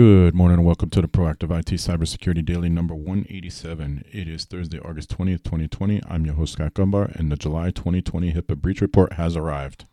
[0.00, 4.02] Good morning and welcome to the Proactive IT Cybersecurity Daily number 187.
[4.10, 6.00] It is Thursday, August 20th, 2020.
[6.08, 9.84] I'm your host, Scott Gumbar, and the July 2020 HIPAA breach report has arrived.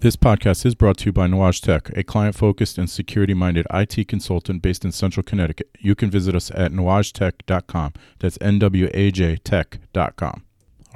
[0.00, 3.66] This podcast is brought to you by Nuage Tech, a client focused and security minded
[3.74, 5.68] IT consultant based in central Connecticut.
[5.78, 7.92] You can visit us at nuagetech.com.
[8.20, 10.44] That's N W A J tech.com.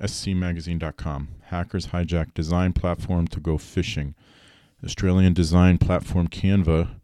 [0.00, 1.28] scmagazine.com.
[1.46, 4.14] Hackers hijack design platform to go phishing.
[4.84, 6.97] Australian design platform Canva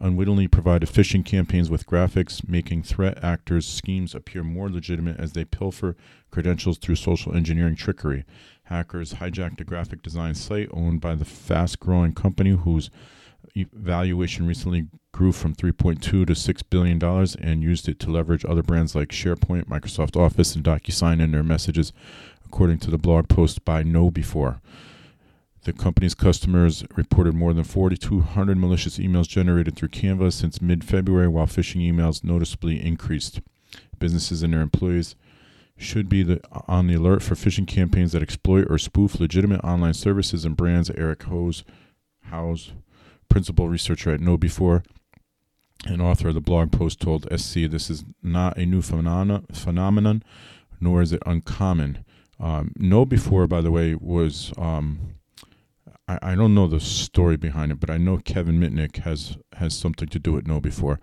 [0.00, 5.44] unwittingly provided phishing campaigns with graphics, making threat actors' schemes appear more legitimate as they
[5.44, 5.96] pilfer
[6.30, 8.24] credentials through social engineering trickery.
[8.64, 12.88] Hackers hijacked a graphic design site owned by the fast growing company whose
[13.72, 18.62] valuation recently grew from 3.2 to 6 billion dollars and used it to leverage other
[18.62, 21.92] brands like SharePoint, Microsoft Office, and DocuSign in their messages,
[22.46, 24.60] according to the blog post by KnowBe4.
[25.64, 31.28] The company's customers reported more than 4,200 malicious emails generated through Canva since mid February,
[31.28, 33.40] while phishing emails noticeably increased.
[33.98, 35.16] Businesses and their employees
[35.76, 39.94] should be the, on the alert for phishing campaigns that exploit or spoof legitimate online
[39.94, 40.90] services and brands.
[40.90, 41.64] Eric Hose,
[42.24, 42.72] House,
[43.28, 44.82] principal researcher at KnowBe4
[45.86, 50.22] and author of the blog post told SC this is not a new phenomena, phenomenon,
[50.80, 52.04] nor is it uncommon.
[52.38, 55.14] Um, KnowBe4, by the way, was um,
[56.10, 59.74] I, I don't know the story behind it, but I know Kevin Mitnick has has
[59.74, 60.98] something to do with KnowBe4.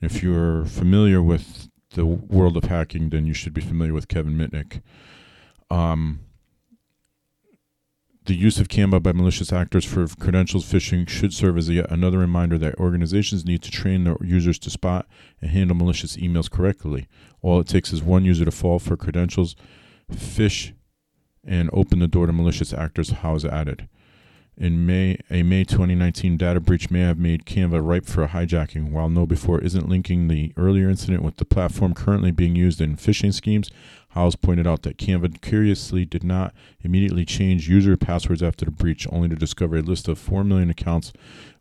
[0.00, 4.08] And if you're familiar with the world of hacking, then you should be familiar with
[4.08, 4.82] Kevin Mitnick.
[5.70, 6.20] Um,
[8.26, 12.18] the use of Canva by malicious actors for credentials phishing should serve as yet another
[12.18, 15.06] reminder that organizations need to train their users to spot
[15.40, 17.08] and handle malicious emails correctly.
[17.40, 19.56] All it takes is one user to fall for credentials,
[20.12, 20.74] phish,
[21.44, 23.88] and open the door to malicious actors' Howes added.
[24.60, 28.90] In May, a May 2019 data breach may have made Canva ripe for a hijacking.
[28.90, 33.32] While KnowBe4 isn't linking the earlier incident with the platform currently being used in phishing
[33.32, 33.70] schemes,
[34.10, 39.06] Howes pointed out that Canva curiously did not immediately change user passwords after the breach,
[39.10, 41.14] only to discover a list of 4 million accounts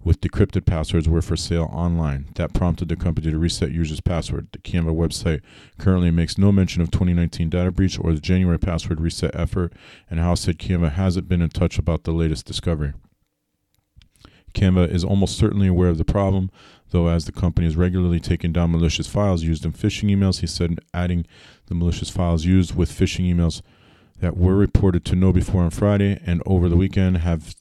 [0.04, 2.28] with decrypted passwords were for sale online.
[2.36, 4.48] That prompted the company to reset users' password.
[4.52, 5.42] The Canva website
[5.78, 9.74] currently makes no mention of 2019 data breach or the January password reset effort,
[10.10, 12.94] and Howes said Canva hasn't been in touch about the latest discovery.
[14.54, 16.50] Canva is almost certainly aware of the problem,
[16.92, 20.48] though, as the company is regularly taking down malicious files used in phishing emails, he
[20.48, 21.26] said adding
[21.68, 23.62] the malicious files used with phishing emails
[24.20, 27.56] that were reported to KnowBe4 on Friday and over the weekend have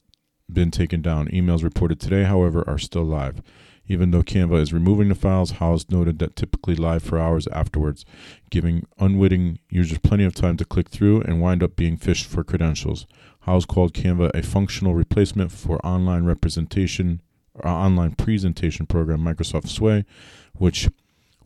[0.51, 1.27] been taken down.
[1.27, 3.41] Emails reported today, however, are still live.
[3.87, 8.05] Even though Canva is removing the files, Howes noted that typically live for hours afterwards,
[8.51, 12.43] giving unwitting users plenty of time to click through and wind up being phished for
[12.43, 13.07] credentials.
[13.41, 17.21] Howes called Canva a functional replacement for online representation
[17.55, 20.05] or online presentation program Microsoft Sway,
[20.53, 20.87] which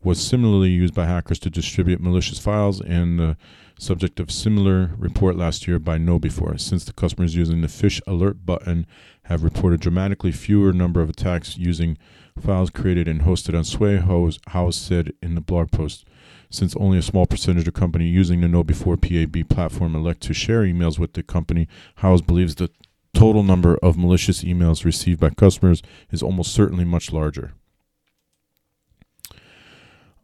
[0.04, 3.38] was similarly used by hackers to distribute malicious files and the
[3.80, 6.60] subject of similar report last year by KnowBe4.
[6.60, 8.86] Since the customers using the Phish Alert button
[9.24, 11.98] have reported dramatically fewer number of attacks using
[12.40, 16.06] files created and hosted on Sway, Howes said in the blog post.
[16.50, 20.62] Since only a small percentage of company using the KnowBe4 PAB platform elect to share
[20.64, 22.70] emails with the company, Howes believes the
[23.14, 27.54] total number of malicious emails received by customers is almost certainly much larger.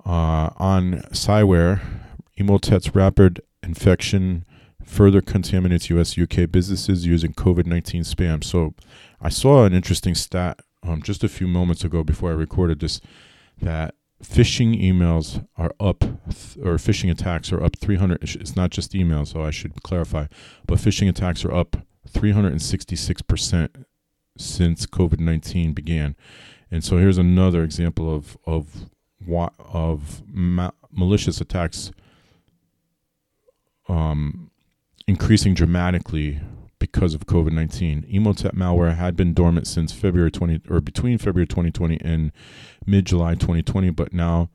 [0.10, 1.82] Uh, on Cyware,
[2.40, 4.44] Emotet's rapid infection
[4.84, 6.18] further contaminates U.S.
[6.18, 8.44] UK businesses using COVID 19 spam.
[8.44, 8.74] So
[9.22, 13.02] I saw an interesting stat um, just a few moments ago before I recorded this
[13.62, 18.24] that phishing emails are up, th- or phishing attacks are up 300.
[18.24, 20.26] It's not just emails, so I should clarify,
[20.66, 23.86] but phishing attacks are up 366%
[24.40, 26.16] since COVID 19 began.
[26.72, 28.90] And so here's another example of, of,
[29.28, 31.92] of ma- malicious attacks
[33.88, 34.52] um,
[35.08, 36.40] increasing dramatically
[36.78, 38.04] because of COVID 19.
[38.04, 42.32] Emotet malware had been dormant since February 20 or between February 2020 and
[42.86, 44.50] mid July 2020, but now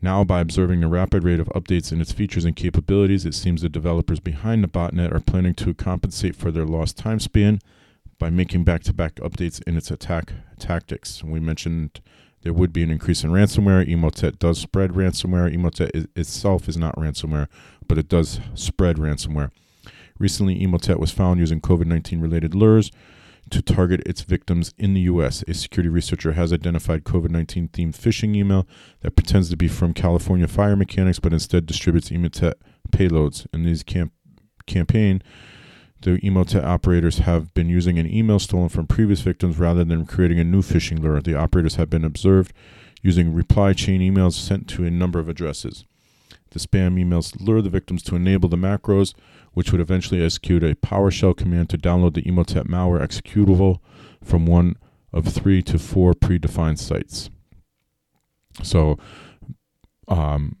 [0.00, 3.62] now, by observing the rapid rate of updates in its features and capabilities, it seems
[3.62, 7.58] the developers behind the botnet are planning to compensate for their lost time span
[8.16, 11.24] by making back to back updates in its attack tactics.
[11.24, 12.00] We mentioned
[12.42, 13.88] there would be an increase in ransomware.
[13.88, 15.54] Emotet does spread ransomware.
[15.54, 17.48] Emotet itself is not ransomware,
[17.86, 19.50] but it does spread ransomware.
[20.18, 22.90] Recently, Emotet was found using COVID 19 related lures
[23.50, 25.42] to target its victims in the U.S.
[25.48, 28.66] A security researcher has identified COVID 19 themed phishing email
[29.00, 32.54] that pretends to be from California fire mechanics but instead distributes Emotet
[32.90, 33.46] payloads.
[33.52, 34.12] In these camp-
[34.66, 35.22] campaign,
[36.02, 40.38] the Emotet operators have been using an email stolen from previous victims rather than creating
[40.38, 41.20] a new phishing lure.
[41.20, 42.52] The operators have been observed
[43.02, 45.84] using reply chain emails sent to a number of addresses.
[46.50, 49.14] The spam emails lure the victims to enable the macros,
[49.52, 53.78] which would eventually execute a PowerShell command to download the Emotet malware executable
[54.22, 54.76] from one
[55.12, 57.30] of three to four predefined sites.
[58.62, 58.98] So,
[60.06, 60.56] um,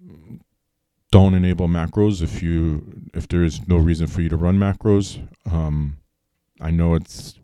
[1.10, 5.26] don't enable macros if you if there is no reason for you to run macros.
[5.50, 5.98] Um,
[6.60, 7.34] I know it's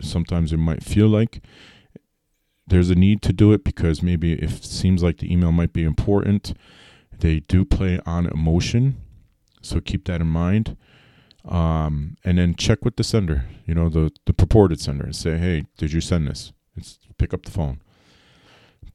[0.00, 1.42] sometimes it might feel like
[2.66, 5.72] there's a need to do it because maybe if it seems like the email might
[5.72, 6.54] be important
[7.20, 8.96] they do play on emotion,
[9.62, 10.76] so keep that in mind.
[11.44, 15.36] Um, and then check with the sender, you know, the, the purported sender, and say,
[15.36, 16.52] hey, did you send this?
[16.76, 17.82] It's, pick up the phone.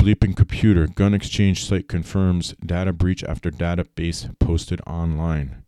[0.02, 5.64] Bleeping computer, gun exchange site confirms data breach after database posted online.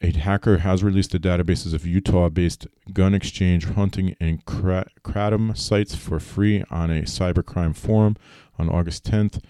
[0.00, 5.96] A hacker has released the databases of Utah based gun exchange, hunting, and kratom sites
[5.96, 8.16] for free on a cybercrime forum
[8.58, 9.42] on August 10th.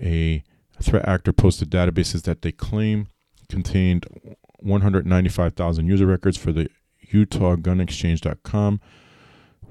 [0.00, 0.44] A
[0.82, 3.08] threat actor posted databases that they claim
[3.48, 4.06] contained
[4.58, 6.68] 195,000 user records for the
[7.10, 8.80] UtahGunExchange.com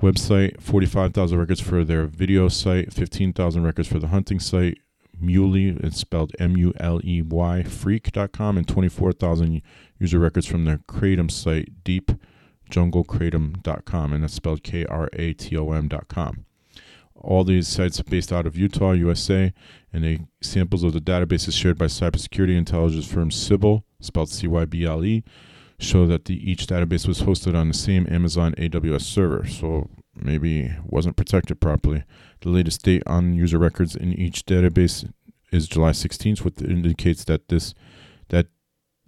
[0.02, 4.78] website, 45,000 records for their video site, 15,000 records for the hunting site,
[5.20, 9.62] Muley, it's spelled M U L E Y, freak.com, and 24,000
[10.00, 15.72] user records from their Kratom site, deepjunglekratom.com, and that's spelled K R A T O
[15.72, 16.46] M.com.
[17.16, 19.52] All these sites are based out of Utah, USA,
[19.92, 25.26] and they samples of the databases shared by cybersecurity intelligence firm Cyble, spelled C-Y-B-L-E,
[25.80, 30.72] show that the, each database was hosted on the same Amazon AWS server, so maybe
[30.86, 32.04] wasn't protected properly.
[32.42, 35.10] The latest date on user records in each database
[35.52, 37.74] is July 16th, which indicates that this
[38.28, 38.48] that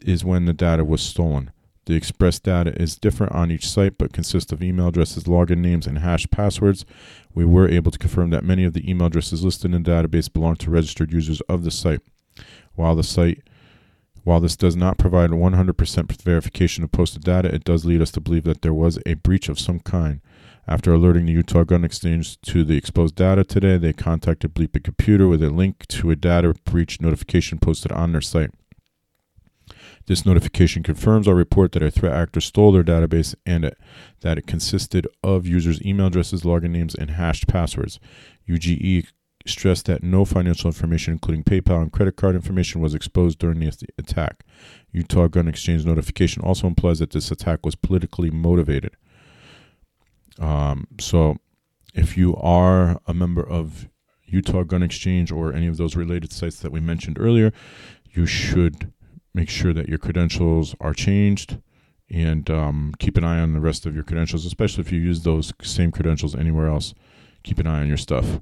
[0.01, 1.51] is when the data was stolen.
[1.85, 5.87] The express data is different on each site but consists of email addresses, login names,
[5.87, 6.85] and hash passwords.
[7.33, 10.31] We were able to confirm that many of the email addresses listed in the database
[10.31, 12.01] belong to registered users of the site.
[12.75, 13.43] While the site
[14.23, 18.21] while this does not provide 100% verification of posted data, it does lead us to
[18.21, 20.21] believe that there was a breach of some kind.
[20.67, 25.27] After alerting the Utah Gun Exchange to the exposed data today, they contacted Bleeping Computer
[25.27, 28.51] with a link to a data breach notification posted on their site.
[30.05, 33.77] This notification confirms our report that a threat actor stole their database and it,
[34.21, 37.99] that it consisted of users' email addresses, login names, and hashed passwords.
[38.49, 39.07] UGE
[39.45, 43.71] stressed that no financial information, including PayPal and credit card information, was exposed during the
[43.97, 44.43] attack.
[44.91, 48.95] Utah Gun Exchange notification also implies that this attack was politically motivated.
[50.39, 51.37] Um, so,
[51.93, 53.89] if you are a member of
[54.25, 57.51] Utah Gun Exchange or any of those related sites that we mentioned earlier,
[58.11, 58.91] you should
[59.33, 61.57] make sure that your credentials are changed
[62.09, 65.23] and um, keep an eye on the rest of your credentials, especially if you use
[65.23, 66.93] those same credentials anywhere else.
[67.43, 68.41] Keep an eye on your stuff.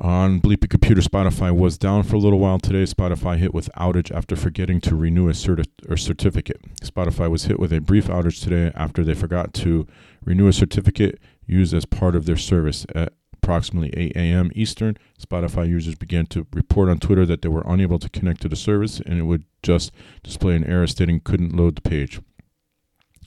[0.00, 2.82] On Bleepy Computer, Spotify was down for a little while today.
[2.82, 6.60] Spotify hit with outage after forgetting to renew a certi- or certificate.
[6.82, 9.86] Spotify was hit with a brief outage today after they forgot to
[10.24, 12.84] renew a certificate used as part of their service.
[12.92, 14.50] At approximately 8 a.m.
[14.54, 18.48] Eastern, Spotify users began to report on Twitter that they were unable to connect to
[18.48, 19.92] the service and it would just
[20.24, 22.20] display an error stating couldn't load the page.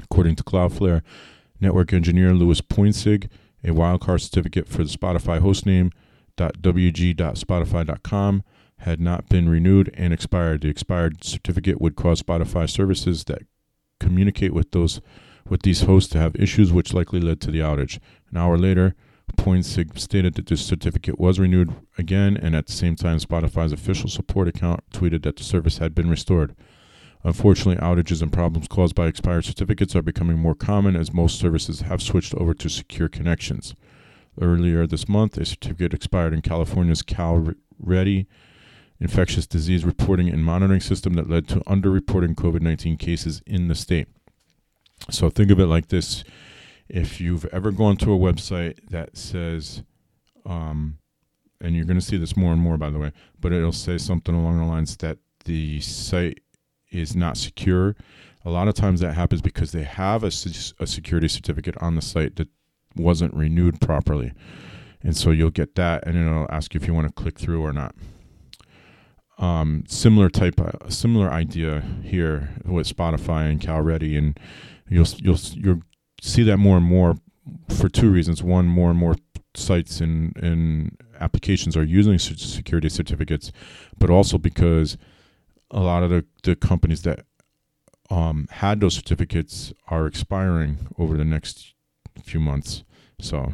[0.04, 1.02] According to Cloudflare,
[1.62, 3.30] network engineer Louis Pointsig,
[3.64, 5.92] a wildcard certificate for the Spotify hostname
[6.38, 8.44] .wg.spotify.com
[8.80, 10.62] had not been renewed and expired.
[10.62, 13.42] The expired certificate would cause Spotify services that
[14.00, 15.02] communicate with those
[15.50, 18.00] with these hosts to have issues, which likely led to the outage.
[18.32, 18.96] An hour later,
[19.38, 24.10] Pointsig stated that the certificate was renewed again, and at the same time, Spotify's official
[24.10, 26.56] support account tweeted that the service had been restored.
[27.24, 31.82] Unfortunately, outages and problems caused by expired certificates are becoming more common as most services
[31.82, 33.76] have switched over to secure connections.
[34.40, 38.28] Earlier this month, a certificate expired in California's Cal Ready
[39.00, 43.76] infectious disease reporting and monitoring system that led to underreporting COVID 19 cases in the
[43.76, 44.08] state.
[45.10, 46.24] So think of it like this
[46.90, 49.84] if you've ever gone to a website that says,
[50.46, 50.98] um,
[51.60, 53.98] and you're going to see this more and more, by the way, but it'll say
[53.98, 56.40] something along the lines that the site
[56.90, 57.96] is not secure.
[58.46, 62.02] A lot of times that happens because they have a, a security certificate on the
[62.02, 62.48] site that
[63.00, 64.34] wasn't renewed properly.
[65.02, 67.62] And so you'll get that, and it'll ask you if you want to click through
[67.64, 67.96] or not.
[69.38, 74.40] Um, similar type, uh, similar idea here with Spotify and CalREDIE, and
[74.90, 75.82] you'll you'll you'll
[76.22, 77.16] see that more and more
[77.70, 78.42] for two reasons.
[78.42, 79.16] One, more and more
[79.54, 83.52] sites and and applications are using security certificates,
[83.98, 84.98] but also because
[85.72, 87.26] a lot of the, the companies that
[88.10, 91.74] um, had those certificates are expiring over the next
[92.24, 92.84] few months.
[93.20, 93.54] So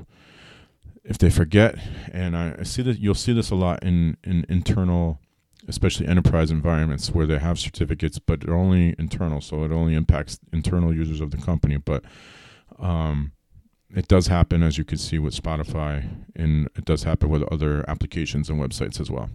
[1.04, 1.76] if they forget,
[2.12, 5.20] and I see that you'll see this a lot in, in internal,
[5.68, 10.40] especially enterprise environments where they have certificates, but they're only internal, so it only impacts
[10.52, 11.78] internal users of the company.
[11.78, 12.04] But
[12.80, 13.34] um,
[13.90, 17.88] it does happen, as you can see with Spotify, and it does happen with other
[17.90, 19.30] applications and websites as well.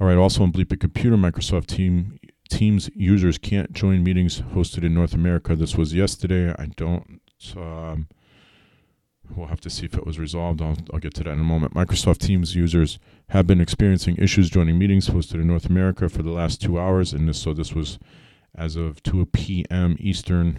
[0.00, 2.18] All right, also on Bleepy Computer, Microsoft Team
[2.48, 5.54] Teams users can't join meetings hosted in North America.
[5.54, 6.52] This was yesterday.
[6.58, 7.20] I don't.
[7.56, 8.08] Um,
[9.34, 10.60] We'll have to see if it was resolved.
[10.60, 11.74] I'll, I'll get to that in a moment.
[11.74, 16.30] Microsoft Teams users have been experiencing issues joining meetings hosted in North America for the
[16.30, 17.98] last two hours, and this so this was
[18.54, 19.96] as of 2 p.m.
[19.98, 20.58] Eastern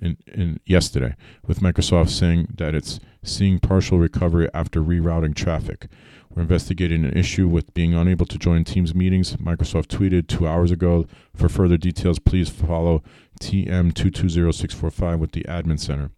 [0.00, 1.14] in, in yesterday,
[1.46, 5.88] with Microsoft saying that it's seeing partial recovery after rerouting traffic.
[6.30, 9.36] We're investigating an issue with being unable to join Teams meetings.
[9.36, 11.06] Microsoft tweeted two hours ago.
[11.34, 13.02] For further details, please follow
[13.40, 16.10] TM220645 with the Admin Center.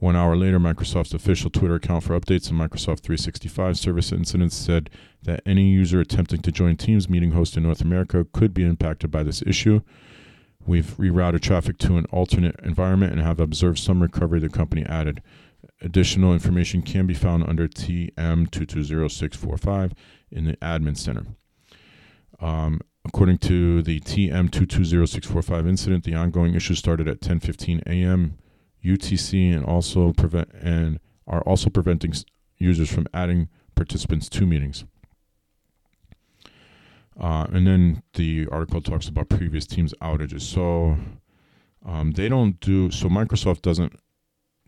[0.00, 4.90] One hour later, Microsoft's official Twitter account for updates on Microsoft 365 service incidents said
[5.22, 9.10] that any user attempting to join Teams meeting host in North America could be impacted
[9.10, 9.80] by this issue.
[10.66, 15.22] We've rerouted traffic to an alternate environment and have observed some recovery, the company added.
[15.80, 19.92] Additional information can be found under TM220645
[20.30, 21.26] in the Admin Center.
[22.40, 28.38] Um, according to the TM220645 incident, the ongoing issue started at 10:15 a.m.
[28.84, 32.12] UTC and also prevent and are also preventing
[32.58, 34.84] users from adding participants to meetings.
[37.18, 40.42] Uh, and then the article talks about previous Teams outages.
[40.42, 40.96] So
[41.84, 43.08] um, they don't do so.
[43.08, 43.94] Microsoft doesn't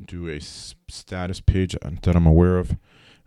[0.04, 2.76] do a status page that I'm aware of.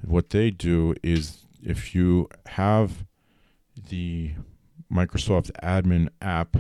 [0.05, 3.05] What they do is if you have
[3.89, 4.33] the
[4.91, 6.55] Microsoft admin app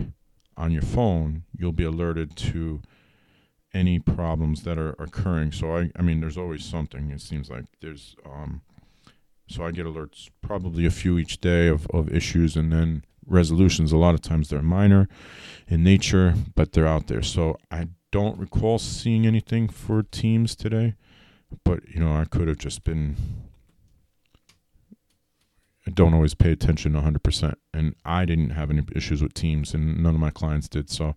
[0.57, 2.81] on your phone, you'll be alerted to
[3.73, 5.51] any problems that are occurring.
[5.51, 7.11] So I, I mean, there's always something.
[7.11, 8.61] It seems like there's, um,
[9.47, 13.91] so I get alerts, probably a few each day of, of issues, and then resolutions.
[13.91, 15.07] A lot of times they're minor
[15.67, 17.21] in nature, but they're out there.
[17.21, 20.95] So I don't recall seeing anything for teams today,
[21.63, 23.15] but you know, I could have just been.
[25.87, 30.03] I don't always pay attention 100%, and I didn't have any issues with teams, and
[30.03, 30.89] none of my clients did.
[30.89, 31.15] So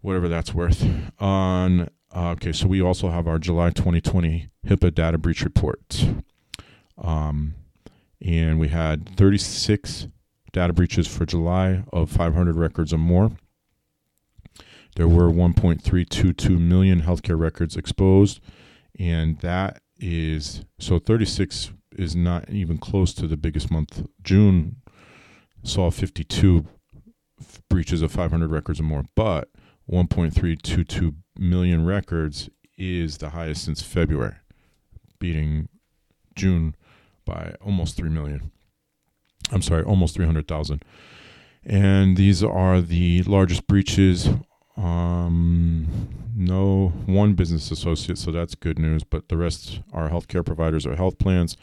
[0.00, 0.86] whatever that's worth.
[1.18, 6.06] On uh, okay, so we also have our July 2020 HIPAA data breach report,
[6.96, 7.54] um,
[8.24, 10.08] and we had 36
[10.52, 13.32] data breaches for July of 500 records or more.
[14.96, 18.40] There were 1.322 million healthcare records exposed,
[18.98, 24.06] and that is so 36 is not even close to the biggest month.
[24.22, 24.76] June
[25.62, 26.66] saw 52
[27.68, 29.48] breaches of 500 records or more, but
[29.90, 34.36] 1.322 million records is the highest since February,
[35.18, 35.68] beating
[36.34, 36.74] June
[37.24, 38.52] by almost 3 million.
[39.50, 40.82] I'm sorry, almost 300,000.
[41.64, 44.28] And these are the largest breaches.
[44.76, 50.86] Um, no one business associate, so that's good news, but the rest are healthcare providers
[50.86, 51.56] or health plans.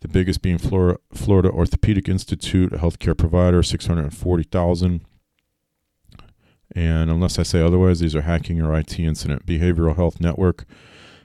[0.00, 5.04] The biggest being Florida, Florida Orthopedic Institute, a healthcare provider, 640,000.
[6.74, 9.46] And unless I say otherwise, these are hacking or IT incident.
[9.46, 10.64] Behavioral Health Network,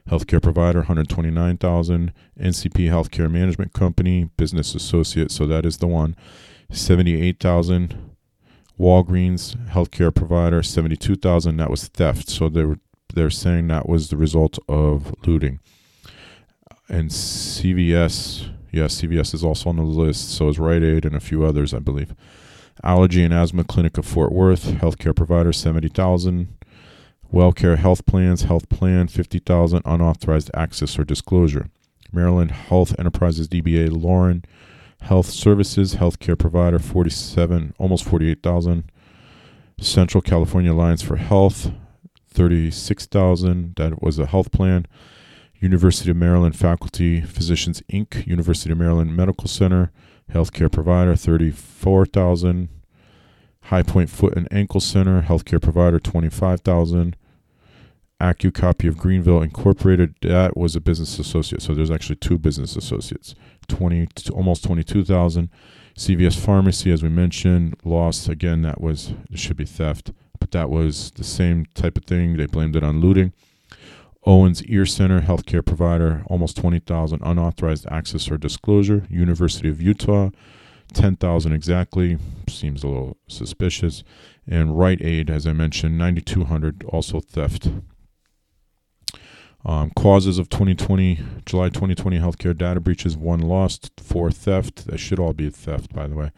[0.09, 2.13] healthcare provider, 129,000.
[2.39, 6.15] NCP Healthcare Management Company, business associate, so that is the one,
[6.71, 8.15] 78,000.
[8.79, 11.57] Walgreens healthcare provider, 72,000.
[11.57, 12.27] That was theft.
[12.29, 12.79] So they were
[13.13, 15.59] they're saying that was the result of looting.
[16.89, 20.31] And CVS, yes, CVS is also on the list.
[20.35, 22.13] So is Rite Aid and a few others, I believe.
[22.83, 26.55] Allergy and Asthma Clinic of Fort Worth, healthcare provider, 70,000.
[27.31, 29.81] WellCare Health Plans, health plan, 50,000.
[29.85, 31.69] Unauthorized access or disclosure.
[32.11, 34.45] Maryland Health Enterprises DBA Lorien
[35.01, 38.89] Health Services, healthcare provider, 47, almost 48,000.
[39.79, 41.71] Central California Alliance for Health,
[42.29, 43.75] 36,000.
[43.75, 44.85] That was a health plan.
[45.59, 49.91] University of Maryland Faculty Physicians Inc., University of Maryland Medical Center,
[50.31, 52.69] healthcare provider, 34,000.
[53.67, 57.15] High Point Foot and Ankle Center, healthcare provider, 25,000.
[58.19, 61.61] AccuCopy of Greenville Incorporated, that was a business associate.
[61.61, 63.35] So there's actually two business associates.
[63.67, 65.49] 20 almost 22,000.
[65.97, 70.69] CVS Pharmacy as we mentioned, lost again that was it should be theft, but that
[70.69, 72.37] was the same type of thing.
[72.37, 73.33] They blamed it on looting.
[74.25, 79.05] Owens Ear Center, healthcare provider, almost 20,000 unauthorized access or disclosure.
[79.09, 80.29] University of Utah,
[80.93, 84.03] 10,000 exactly, seems a little suspicious.
[84.47, 87.69] And Rite Aid, as I mentioned, 9,200, also theft.
[89.65, 94.87] Um, causes of 2020, July 2020 healthcare data breaches, one lost, four theft.
[94.87, 96.31] That should all be theft, by the way.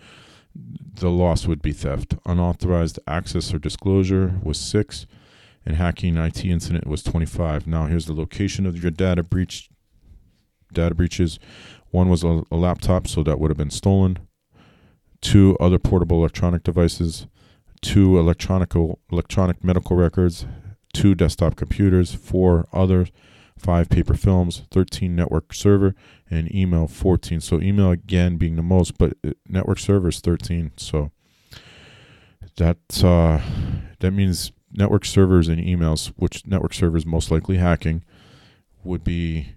[0.55, 2.15] The loss would be theft.
[2.25, 5.07] Unauthorized access or disclosure was six,
[5.65, 7.67] and hacking IT incident was 25.
[7.67, 9.69] Now, here's the location of your data breach.
[10.73, 11.39] Data breaches.
[11.91, 14.19] One was a, a laptop, so that would have been stolen.
[15.21, 17.27] Two other portable electronic devices.
[17.81, 18.73] Two electronic
[19.11, 20.45] electronic medical records
[20.95, 23.11] two desktop computers, four others,
[23.57, 25.93] five paper films, 13 network server,
[26.31, 27.41] and email 14.
[27.41, 30.71] So email again being the most, but uh, network server is 13.
[30.77, 31.11] So
[32.57, 33.41] that uh,
[33.99, 38.03] that means network servers and emails, which network servers most likely hacking,
[38.83, 39.55] would be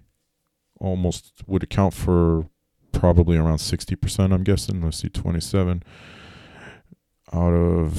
[0.79, 2.49] almost would account for
[2.91, 4.33] probably around 60%.
[4.33, 4.81] I'm guessing.
[4.81, 5.83] Let's see, 27
[7.31, 7.93] out of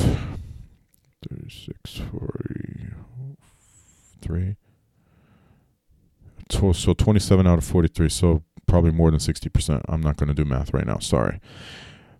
[1.28, 2.80] 36, 40
[4.20, 4.56] three.
[6.50, 8.08] So 27 out of 43.
[8.08, 9.82] So probably more than 60%.
[9.88, 10.98] I'm not going to do math right now.
[10.98, 11.40] Sorry.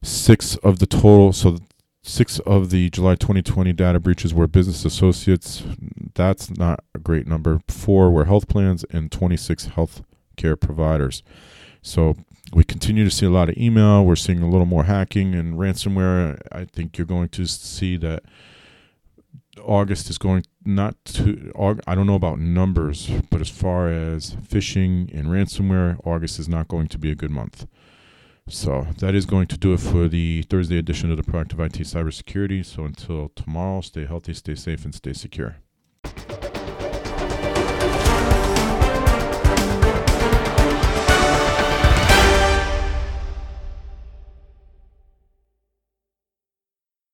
[0.03, 1.33] Six of the total.
[1.33, 1.59] So
[2.03, 5.63] six of the July 2020 data breaches were business associates.
[6.15, 7.61] That's not a great number.
[7.69, 10.03] Four were health plans and 26 health
[10.37, 11.23] care providers.
[11.83, 12.17] So
[12.53, 14.05] we continue to see a lot of email.
[14.05, 16.41] We're seeing a little more hacking and ransomware.
[16.53, 18.25] I think you're going to see that
[19.63, 21.53] August is going not to.
[21.87, 26.69] I don't know about numbers, but as far as phishing and ransomware, August is not
[26.69, 27.67] going to be a good month.
[28.51, 31.75] So that is going to do it for the Thursday edition of the Proactive IT
[31.85, 32.67] Cybersecurity.
[32.67, 35.57] So until tomorrow, stay healthy, stay safe, and stay secure.